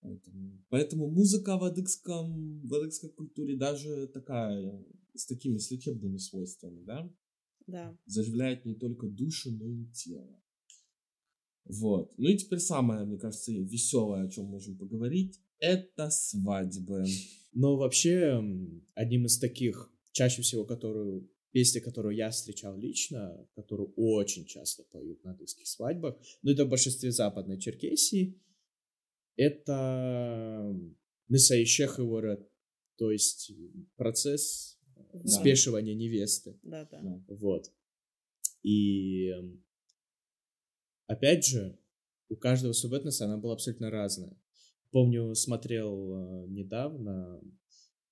[0.00, 6.82] Поэтому, поэтому музыка в адыгском, в адыгской культуре даже такая, с такими с лечебными свойствами,
[6.84, 7.12] да?
[7.66, 7.98] Да.
[8.06, 10.40] заживляет не только душу, но и тело.
[11.64, 12.16] Вот.
[12.16, 17.04] Ну и теперь самое, мне кажется, веселое, о чем можем поговорить, это свадьбы.
[17.52, 18.40] Но вообще,
[18.94, 25.24] одним из таких, чаще всего, которую, песня, которую я встречал лично, которую очень часто поют
[25.24, 28.38] на адыгских свадьбах, но это в большинстве западной Черкесии,
[29.36, 30.78] это
[31.28, 32.46] Несаищех Ворот,
[32.98, 33.52] то есть
[33.96, 34.78] процесс
[35.14, 35.28] Да.
[35.30, 36.58] спешивания невесты.
[36.62, 37.00] Да, да.
[37.00, 37.24] Да.
[37.28, 37.72] Вот.
[38.62, 39.32] И
[41.06, 41.80] опять же,
[42.28, 44.38] у каждого субэтноса она была абсолютно разная.
[44.90, 47.40] Помню, смотрел э, недавно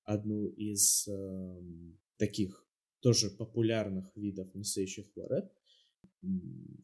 [0.05, 2.65] одну из эм, таких
[3.05, 5.53] тоже популярных видов несающих ворет.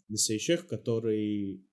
[0.08, 1.66] Несающих, который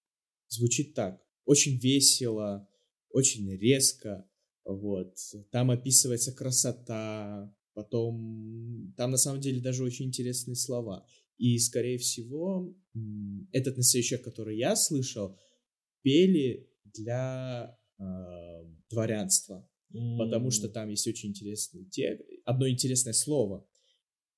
[0.47, 1.21] звучит так.
[1.43, 2.65] Очень весело,
[3.09, 4.25] очень резко.
[4.63, 5.17] Вот.
[5.51, 11.05] Там описывается красота, потом там на самом деле даже очень интересные слова.
[11.37, 12.73] И, скорее всего,
[13.51, 15.37] этот настоящий, который я слышал,
[16.03, 18.03] пели для э,
[18.89, 19.69] дворянства,
[20.17, 23.67] потому что там есть очень интересный текст, одно интересное слово.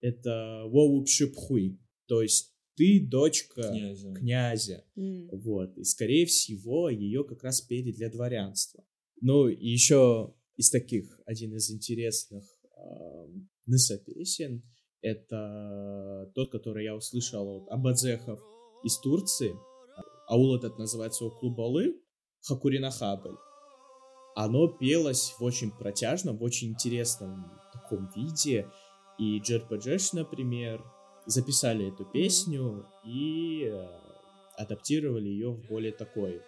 [0.02, 4.14] Это «воупшипхуй», то есть ты дочка Князя.
[4.14, 4.86] князя.
[4.96, 5.30] М.
[5.34, 5.78] Вот.
[5.78, 8.86] И, скорее всего, ее как раз пели для дворянства.
[9.22, 12.46] Ну, и еще из таких, один из интересных
[12.78, 14.64] эм, ныса песен,
[15.02, 18.40] это тот, который я услышал от Абадзехов
[18.84, 19.54] из Турции.
[20.30, 22.02] Аул этот называется Оклубалы
[22.42, 23.36] Хакуринахабль.
[24.36, 28.70] Оно пелось в очень протяжном, в очень интересном таком виде.
[29.20, 30.82] И Джерпаджеш, например,
[31.26, 33.86] записали эту песню и э,
[34.58, 36.40] адаптировали ее в более такой,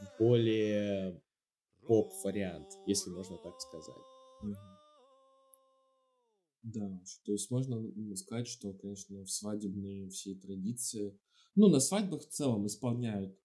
[0.00, 1.22] в более
[1.86, 3.94] поп-вариант, если можно так сказать.
[6.62, 7.82] Да, то есть можно
[8.16, 11.18] сказать, что, конечно, в свадебные все традиции,
[11.56, 13.36] ну, на свадьбах в целом исполняют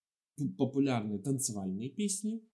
[0.57, 2.47] популярные танцевальные песни.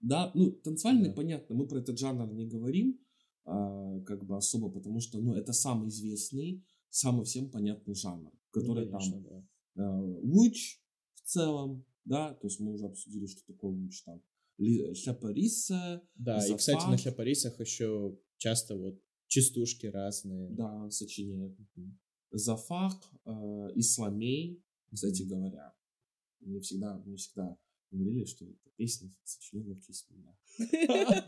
[0.00, 1.16] Да, ну, танцевальные, Да.
[1.16, 2.98] понятно, мы про этот жанр не говорим,
[4.06, 8.92] как бы особо, потому что, ну, это самый известный, самый всем понятный жанр, который Ну,
[8.92, 9.82] конечно, там да.
[9.84, 10.80] э, луч
[11.14, 14.22] в целом, да, то есть мы уже обсудили, что такое луч там,
[14.94, 17.00] шляпариса, Да, и, кстати, на Зафак.
[17.00, 20.50] хляпарисах еще часто вот частушки разные.
[20.50, 21.56] да, сочиняет.
[22.32, 23.30] Зафак, э,
[23.76, 25.74] Исламей, кстати говоря,
[26.40, 27.56] мне всегда, мне всегда
[27.90, 30.36] говорили, что эта песня сочинена в честь меня.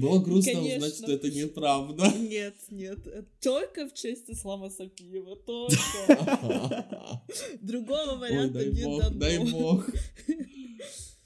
[0.00, 1.06] Было грустно узнать, Конечно.
[1.06, 2.12] что это неправда.
[2.18, 5.76] Нет, нет, э, только в честь Ислама Сапиева, только.
[7.60, 9.18] Другого Ой, варианта дай не бог, дано.
[9.18, 9.90] дай бог.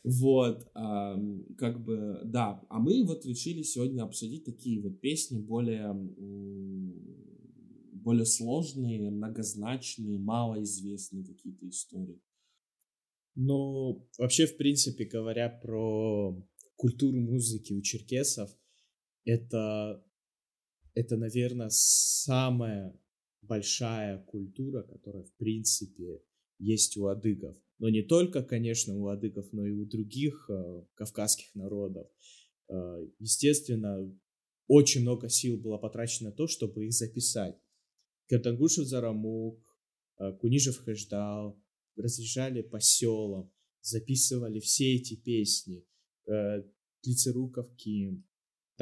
[0.05, 2.61] Вот, как бы, да.
[2.69, 5.95] А мы вот решили сегодня обсудить такие вот песни более,
[7.93, 12.21] более сложные, многозначные, малоизвестные какие-то истории.
[13.37, 16.37] Ну, вообще, в принципе, говоря про
[16.77, 18.51] культуру музыки у черкесов,
[19.25, 20.05] это,
[20.95, 22.99] это, наверное, самая
[23.43, 26.23] большая культура, которая, в принципе,
[26.59, 27.57] есть у адыгов.
[27.79, 32.07] Но не только, конечно, у адыгов, но и у других э, кавказских народов.
[32.69, 34.17] Э, естественно,
[34.69, 37.59] очень много сил было потрачено на то, чтобы их записать.
[38.29, 39.61] Кертангушев Зарамук,
[40.19, 41.61] э, Кунижев Хэждал,
[41.97, 45.85] разъезжали по селам, записывали все эти песни.
[46.27, 46.63] Э,
[47.03, 48.25] Тлицеруков Ким,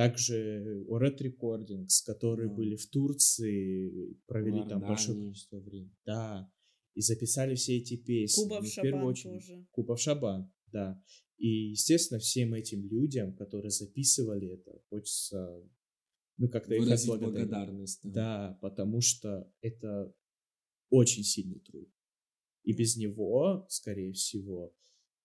[0.05, 2.55] также Орет Рекордингс, которые Да.
[2.55, 5.95] были в Турции, провели там большое количество времени.
[6.07, 6.51] Да,
[6.95, 8.43] и записали все эти песни.
[8.43, 9.67] Кубов И в первую Шабан очередь тоже.
[9.71, 11.03] Кубов Шабан, да.
[11.39, 15.63] И, естественно, всем этим людям, которые записывали это, хочется,
[16.37, 17.49] ну, как-то их отблагодарить.
[17.49, 18.01] благодарность.
[18.03, 18.11] да.
[18.13, 20.15] Да, потому что это
[20.91, 21.89] очень сильный труд.
[22.65, 24.75] И без него, скорее всего,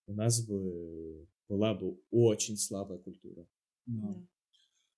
[0.06, 3.46] у нас бы была бы очень слабая культура.
[3.86, 4.26] Да.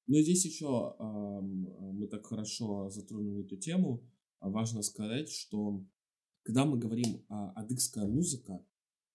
[0.09, 4.03] Ну и здесь еще ам, мы так хорошо затронули эту тему.
[4.40, 5.85] а Важно сказать, что
[6.42, 8.64] когда мы говорим о адыгская музыка,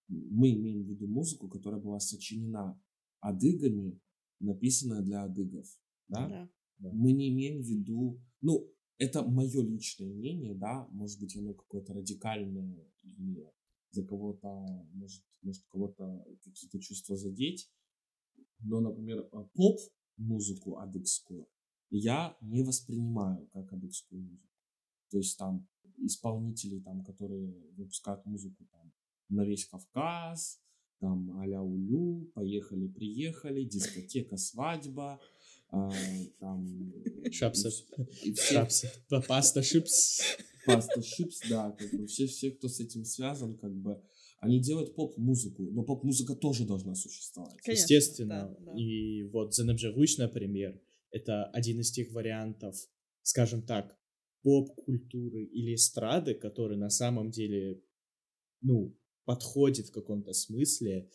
[0.08, 2.80] мы имеем в виду музыку, которая была сочинена
[3.20, 4.00] адыгами,
[4.38, 5.66] написанная для адыгов.
[6.08, 6.48] Да?
[6.78, 6.90] Да.
[6.92, 11.92] Мы не имеем в виду, ну, это мое личное мнение, да, может быть, оно какое-то
[11.94, 13.50] радикальное или
[13.92, 14.48] для кого-то,
[14.92, 17.70] может, может кого-то какие-то чувства задеть.
[18.60, 19.44] Но, например, э,
[20.16, 21.46] поп-музыку адыгскую
[21.90, 24.48] я не воспринимаю как адыгскую музыку.
[25.10, 28.92] То есть там исполнители, там, которые выпускают музыку там,
[29.28, 30.60] на весь Кавказ,
[30.98, 35.20] там а-ля Улю, поехали, приехали, дискотека, свадьба,
[35.70, 35.90] а,
[36.40, 36.92] там...
[37.30, 37.70] Шапса.
[38.22, 38.92] И все, Шапса.
[39.28, 40.20] Паста шипс.
[40.66, 44.02] Паста Шипс, да, как бы все, все, кто с этим связан, как бы,
[44.44, 47.56] они делают поп-музыку, но поп-музыка тоже должна существовать.
[47.62, 48.56] Конечно, Естественно.
[48.58, 48.78] да, да.
[48.78, 50.80] И вот Занебжевыч, например,
[51.10, 52.76] это один из тех вариантов,
[53.22, 53.96] скажем так,
[54.42, 57.82] поп-культуры или эстрады, который на самом деле,
[58.60, 61.08] ну, подходит в каком-то смысле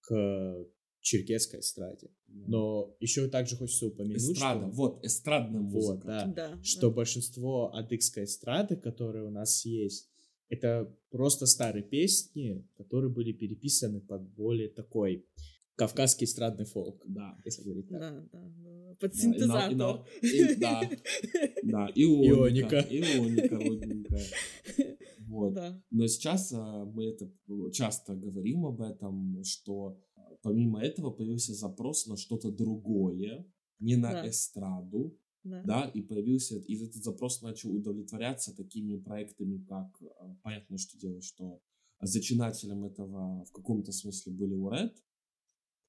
[0.00, 0.66] к
[1.00, 2.10] черкесской эстраде.
[2.28, 6.06] Но еще также хочется упомянуть, Эстрада, что, вот, эстрадная Вот, музыка.
[6.06, 6.26] да.
[6.26, 6.94] Да, что да.
[6.94, 10.10] большинство адыгской эстрады, которые у нас есть,
[10.52, 15.24] это просто старые песни, которые были переписаны под более такой
[15.76, 17.36] кавказский эстрадный фолк, Да.
[17.46, 18.00] если говорить так.
[18.00, 18.94] Да, да, да.
[19.00, 19.72] Под Да, синтезатор.
[20.22, 20.80] и- да,
[21.62, 22.86] да, ионика, Ионика.
[22.90, 24.26] ионика родненькая.
[25.28, 25.54] Вот.
[25.54, 25.82] Да.
[25.90, 27.30] Но сейчас а, мы это
[27.72, 33.46] часто говорим об этом, что а, помимо этого появился запрос на что-то другое,
[33.80, 34.28] не на Да.
[34.28, 35.62] эстраду, Да.
[35.64, 41.20] да, и появился, и этот запрос начал удовлетворяться такими проектами, как, а, понятно, что дело,
[41.20, 41.60] что
[42.00, 44.96] зачинателем этого в каком-то смысле были Уред,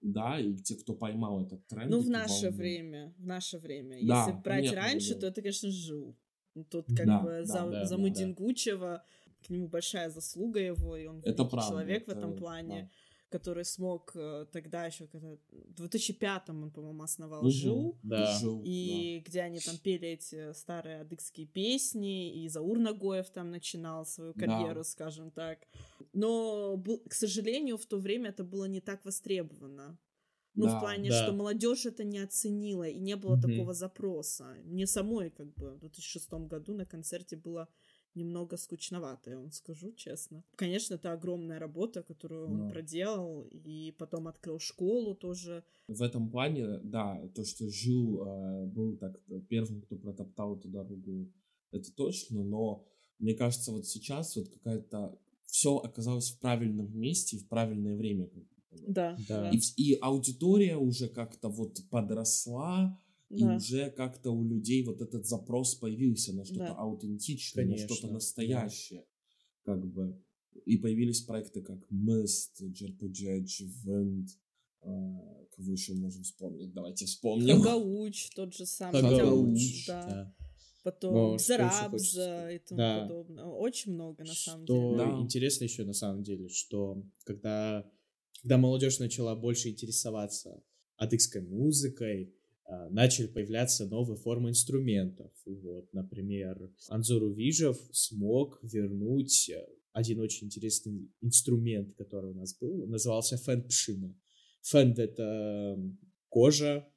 [0.01, 1.89] да, и те, кто поймал этот тренд.
[1.91, 2.57] Ну, в наше волну.
[2.57, 3.97] время, в наше время.
[4.05, 5.21] Да, Если брать раньше, дело.
[5.21, 6.15] то это, конечно, жил.
[6.69, 9.03] Тут как Да, бы да, за, да, за да, Мудингучева,
[9.45, 12.89] к нему большая заслуга его, и он Это правда, человек в это- этом плане,
[13.33, 17.49] который смог э, тогда еще, когда в 2005-м он, по-моему, основал Мгм.
[17.51, 18.25] ЖИУ, Да.
[18.39, 24.05] Жил, и где они там пели эти старые адыгские песни, и Заур Нагоев там начинал
[24.05, 24.39] свою Да.
[24.45, 25.57] карьеру, скажем так.
[26.13, 26.77] Но,
[27.09, 29.97] к сожалению, в то время это было не так востребовано.
[30.55, 31.23] Ну, Да, в плане, да.
[31.23, 33.41] что молодежь это не оценила, и не было Мгм.
[33.41, 34.55] такого запроса.
[34.65, 37.67] Мне самой, как бы, в 2006 году на концерте было
[38.15, 40.43] немного скучновато, я вам скажу честно.
[40.55, 42.69] Конечно, это огромная работа, которую он Да.
[42.69, 45.63] проделал, и потом открыл школу тоже.
[45.87, 50.69] В этом плане, да, то, что Жил э, был так э, первым, кто протоптал эту
[50.69, 51.31] дорогу,
[51.71, 52.85] это точно, но
[53.19, 58.29] мне кажется, вот сейчас вот какая-то все оказалось в правильном месте и в правильное время.
[58.87, 59.51] Да, Да.
[59.51, 62.99] И, и аудитория уже как-то вот подросла,
[63.35, 63.55] И Да.
[63.55, 66.75] уже как-то у людей вот этот запрос появился на что-то Да.
[66.75, 68.13] аутентичное, на что-то Конечно, да.
[68.13, 69.05] настоящее.
[69.63, 70.21] Как бы.
[70.65, 73.45] И появились проекты как Mist, JRPG,
[73.85, 74.27] Wind.
[74.81, 76.73] а, Кого еще можем вспомнить?
[76.73, 77.61] Давайте вспомним.
[77.61, 79.01] Хагауч тот же самый.
[79.01, 80.09] Хагауч, хотя, Да.
[80.09, 80.35] да.
[80.83, 83.01] Потом Но Зарабза и тому Да.
[83.03, 83.45] подобное.
[83.45, 84.97] Очень много, на самом Что деле.
[85.11, 85.19] Да.
[85.21, 87.89] интересно еще на самом деле, что когда,
[88.41, 90.61] когда молодежь начала больше интересоваться
[90.97, 92.33] адыгской музыкой,
[92.89, 95.31] начали появляться новые формы инструментов.
[95.45, 102.87] Вот, например, Анзору Вижев смог вернуть э, один очень интересный инструмент, который у нас был,
[102.87, 104.15] назывался фэн пшина.
[104.61, 105.77] Фэн— это
[106.29, 106.87] кожа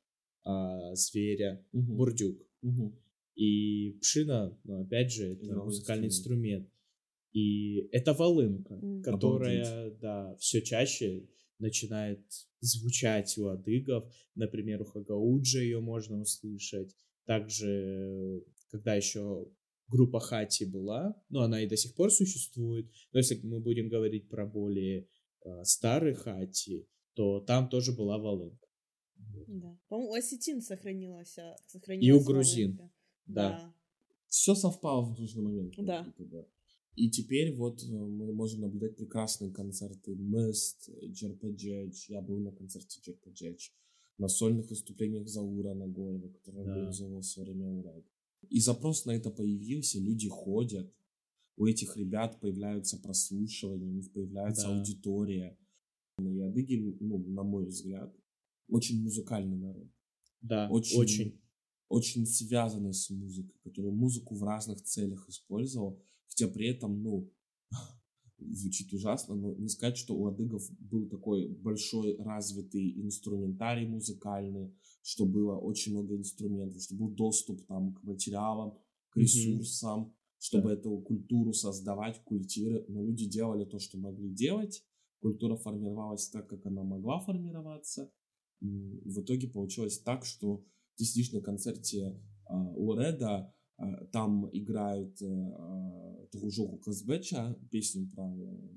[0.45, 1.97] а, зверя, Мгм.
[1.97, 2.49] бурдюк.
[2.63, 2.97] Мгм.
[3.35, 6.63] И пшина, ну, опять же, это Игровой музыкальный инструмент.
[6.65, 6.73] инструмент.
[7.33, 9.03] И это волынка, М.
[9.03, 11.29] которая, да, все чаще
[11.59, 12.25] начинает
[12.61, 14.13] звучать у адыгов.
[14.35, 16.95] Например, у Хагауджа ее можно услышать.
[17.25, 19.49] Также, когда еще
[19.89, 24.29] группа Хати была, ну, она и до сих пор существует, но если мы будем говорить
[24.29, 25.09] про более
[25.45, 28.67] э, старые Хати, то там тоже была волынка.
[29.47, 29.79] Да.
[29.89, 32.77] По-моему, у осетин сохранилась, а, И сохранилась у грузин.
[32.77, 32.93] волынка.
[33.27, 33.75] Да.
[34.29, 35.75] Все совпало в нужный момент.
[35.77, 36.47] как Да.
[36.97, 41.93] И теперь вот э, мы можем наблюдать прекрасные концерты Mist, JRPG.
[42.09, 43.59] Я был на концерте JRPG.
[44.19, 46.73] На сольных выступлениях Заура Нагоева, который Да.
[46.75, 48.03] организовал в свое время Урал.
[48.49, 50.91] И запрос на это появился, люди ходят.
[51.59, 54.79] У этих ребят появляются прослушивания, у них появляется Да.
[54.79, 55.59] аудитория.
[56.19, 58.15] И адыги, ну, на мой взгляд,
[58.69, 59.89] очень музыкальный народ
[60.41, 61.41] Да, Очень- очень.
[61.91, 67.33] очень связанный с музыкой, который музыку в разных целях использовал, хотя при этом, ну,
[68.39, 75.25] звучит ужасно, но не сказать, что у адыгов был такой большой развитый инструментарий музыкальный, что
[75.27, 78.79] было очень много инструментов, что был доступ там к материалам,
[79.11, 84.85] к ресурсам, чтобы эту культуру создавать, культивировать, но люди делали то, что могли делать,
[85.21, 88.13] культура формировалась так, как она могла формироваться,
[88.61, 90.65] в итоге получилось так, что
[90.97, 93.55] ты сидишь на концерте а, у Реда,
[94.13, 98.69] там играют э, а, Тугужоку Казбеча, песню про э,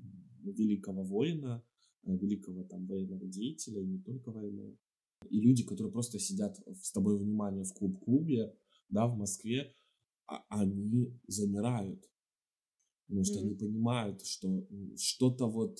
[0.42, 1.62] великого воина,
[2.04, 4.76] э, великого там военного деятеля, и не только военного.
[5.30, 8.54] И люди, которые просто сидят с тобой внимание в клуб-клубе,
[8.88, 9.74] да, в Москве,
[10.26, 12.04] а- они замирают.
[13.06, 13.46] Потому что Мгм.
[13.46, 15.78] они понимают, что что-то вот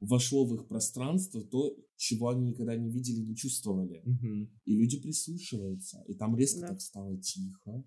[0.00, 4.02] вошло в их пространство, то, чего они никогда не видели, не чувствовали.
[4.04, 4.50] Мгм.
[4.64, 6.04] И люди прислушиваются.
[6.06, 6.68] И там резко Да.
[6.68, 7.84] так стало тихо.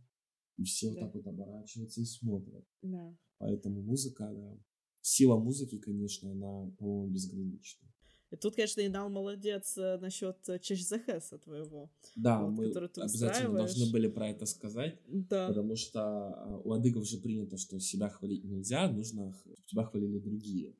[0.60, 1.05] И все вот Да.
[1.05, 2.66] так вот оборачиваются и смотрят.
[2.82, 3.18] Да.
[3.38, 4.57] Поэтому музыка, да.
[5.01, 7.88] Сила музыки, конечно, она, по-моему, безгранична.
[8.32, 11.89] И тут, конечно, Инал молодец э, насчет ЧЗХСа твоего.
[12.16, 15.47] Да, Вот, мы ты обязательно должны были про это сказать, Да.
[15.47, 20.20] потому что а, у адыгов же принято, что себя хвалить нельзя, нужно, чтобы тебя хвалили
[20.20, 20.76] другие.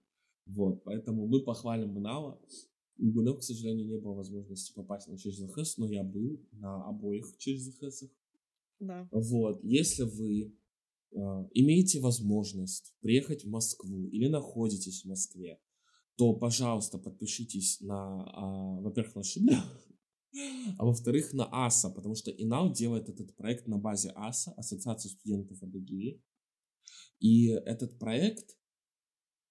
[0.46, 2.40] Вот, поэтому мы похвалим Инала.
[3.00, 7.26] У Гунов, к сожалению, не было возможности попасть на ЧЗХС, но я был на обоих
[7.38, 8.10] ЧЗХСах.
[8.80, 9.08] Да.
[9.12, 10.56] Вот, если вы
[11.12, 11.18] э,
[11.54, 15.60] имеете возможность приехать в Москву или находитесь в Москве,
[16.18, 19.64] то, пожалуйста, подпишитесь на, а, во-первых, на Шибля,
[20.78, 25.64] а во-вторых, на АСА, потому что Инау делает этот проект на базе АСА, Ассоциации студентов
[25.64, 26.22] Адыгеи.
[27.20, 28.58] И этот проект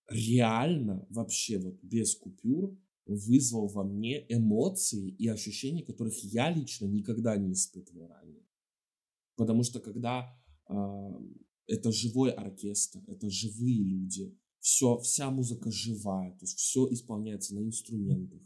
[0.09, 7.37] реально, вообще вот без купюр, вызвал во мне эмоции и ощущения, которых я лично никогда
[7.37, 8.45] не испытывал ранее.
[9.39, 10.37] Потому что когда
[10.67, 11.11] а,
[11.69, 17.61] это живой оркестр, это живые люди, все, вся музыка живая, то есть все исполняется на
[17.61, 18.43] инструментах.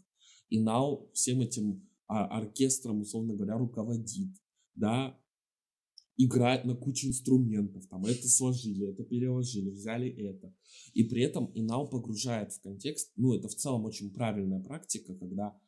[0.50, 4.36] И Нау всем этим а, оркестром, условно говоря, руководит,
[4.74, 5.18] да,
[6.18, 10.54] играет на куче инструментов, там это сложили, это переложили, взяли это.
[10.92, 15.58] И при этом Инау погружает в контекст, ну, это в целом очень правильная практика, когда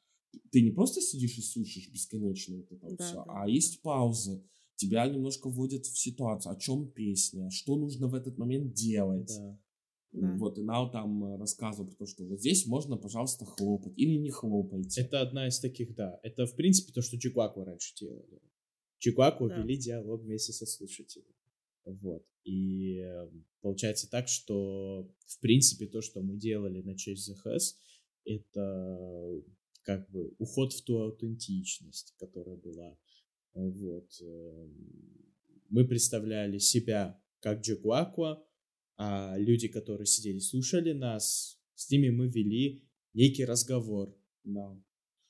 [0.50, 3.50] ты не просто сидишь и слушаешь бесконечно вот это Да, все, да, а да.
[3.50, 4.44] есть паузы,
[4.76, 9.32] тебя немножко вводят в ситуацию, о чем песня, что нужно в этот момент делать.
[9.36, 9.58] Да.
[10.12, 10.32] Да.
[10.36, 14.16] Вот, и Нау там э, рассказывал про то, что вот здесь можно, пожалуйста, хлопать или
[14.16, 15.00] не хлопайте.
[15.00, 16.20] Это одна из таких, да.
[16.22, 18.40] Это, в принципе, то, что Чикуаку раньше делали.
[18.98, 19.60] Чикуаку Да.
[19.60, 21.34] вели диалог вместе со слушателем.
[21.84, 22.24] Вот.
[22.44, 23.28] И э,
[23.60, 27.76] получается так, что, в принципе, то, что мы делали на честь ЗХС,
[28.24, 29.42] это
[29.82, 32.96] как бы уход в ту аутентичность, которая была.
[33.54, 34.10] Вот.
[34.20, 35.24] эм,
[35.70, 38.44] Мы представляли себя как Джекуакуа,
[38.96, 44.16] а люди, которые сидели, слушали нас, с ними мы вели некий разговор.
[44.44, 44.80] Да.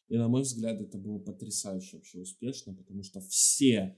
[0.09, 3.97] И, на мой взгляд, это было потрясающе вообще успешно, потому что все,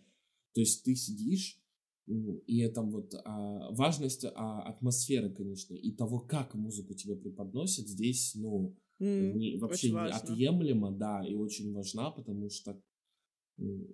[0.54, 1.60] то есть ты сидишь,
[2.06, 8.36] и это вот а, важность а, атмосферы, конечно, и того, как музыку тебе преподносят, здесь,
[8.36, 12.80] ну, mm, не, вообще неотъемлемо, да, и очень важна, потому что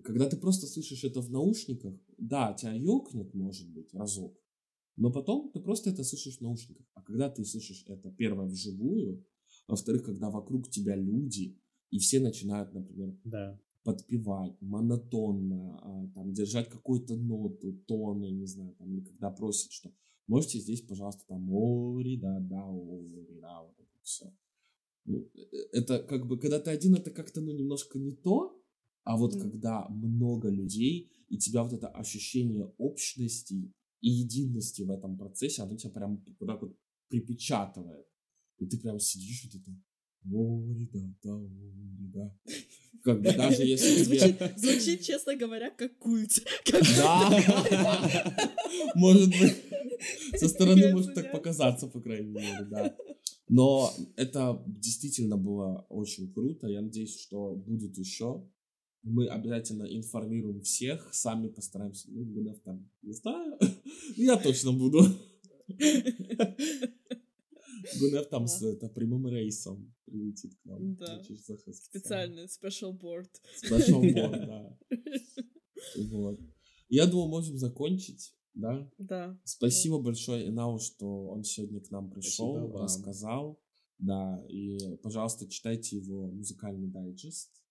[0.04, 4.36] когда ты просто слышишь это в наушниках, да, тебя ёкнет, может быть, разок,
[4.96, 6.86] но потом ты просто это слышишь в наушниках.
[6.94, 9.24] А когда ты слышишь это, первое, вживую,
[9.68, 11.58] во-вторых, когда вокруг тебя люди,
[11.90, 13.60] и все начинают, например, да.
[13.84, 19.72] подпевать монотонно, а, там, держать какую-то ноту, тон, я не знаю, там, или когда просят,
[19.72, 19.92] что
[20.26, 24.34] можете здесь, пожалуйста, там, ори, да, да, ори, да, вот это все.
[25.04, 28.61] Ну, э, это как бы, когда ты один, это как-то, ну, немножко не то,
[29.04, 29.40] а вот mm.
[29.40, 35.76] когда много людей, и тебя вот это ощущение общности и единости в этом процессе, оно
[35.76, 36.76] тебя прям так вот
[37.08, 38.06] припечатывает.
[38.58, 39.70] И ты прям сидишь вот это,
[40.30, 41.48] о, ребята, о,
[41.98, 42.38] ребята.
[43.02, 44.18] Как бы даже если тебе...
[44.18, 46.44] Звучит, звучит, честно говоря, как культ.
[46.96, 48.48] Да.
[48.94, 49.56] Может быть.
[50.36, 52.96] Со стороны может так показаться, по крайней мере, да.
[53.48, 56.66] Но это действительно было очень круто.
[56.66, 58.48] Я надеюсь, что будет еще.
[59.02, 62.08] Мы обязательно информируем всех, сами постараемся.
[62.10, 63.58] Ну, Гунев там, не знаю.
[64.16, 65.02] Я точно буду.
[67.98, 70.94] Гунев там с это, прямым рейсом прилетит к нам.
[70.94, 71.20] Да.
[71.22, 73.28] Специальный special board.
[73.64, 74.78] Special board, да.
[76.10, 76.38] Вот.
[76.88, 78.88] Я думаю, можем закончить, да?
[78.98, 79.36] Да.
[79.44, 80.04] Спасибо да.
[80.04, 83.58] большое Инау, что он сегодня к нам пришел, рассказал.
[83.98, 87.61] Да, и, пожалуйста, читайте его музыкальный дайджест.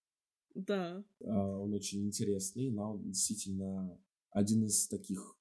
[0.54, 1.04] Да.
[1.24, 3.98] А, он очень интересный, но он действительно
[4.30, 5.36] один из таких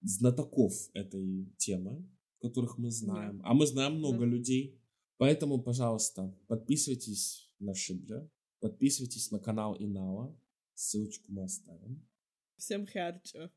[0.00, 2.08] знатоков этой темы,
[2.40, 3.38] которых мы знаем.
[3.38, 3.44] Да.
[3.46, 4.26] А мы знаем много да.
[4.26, 4.80] людей.
[5.18, 8.28] Поэтому, пожалуйста, подписывайтесь на Шибля,
[8.60, 10.36] подписывайтесь на канал Инала.
[10.74, 12.08] Ссылочку мы оставим.
[12.56, 13.50] Всем херча.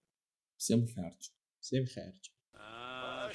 [0.58, 1.32] Всем херча.
[1.60, 2.32] Всем херча.
[2.54, 3.32] А,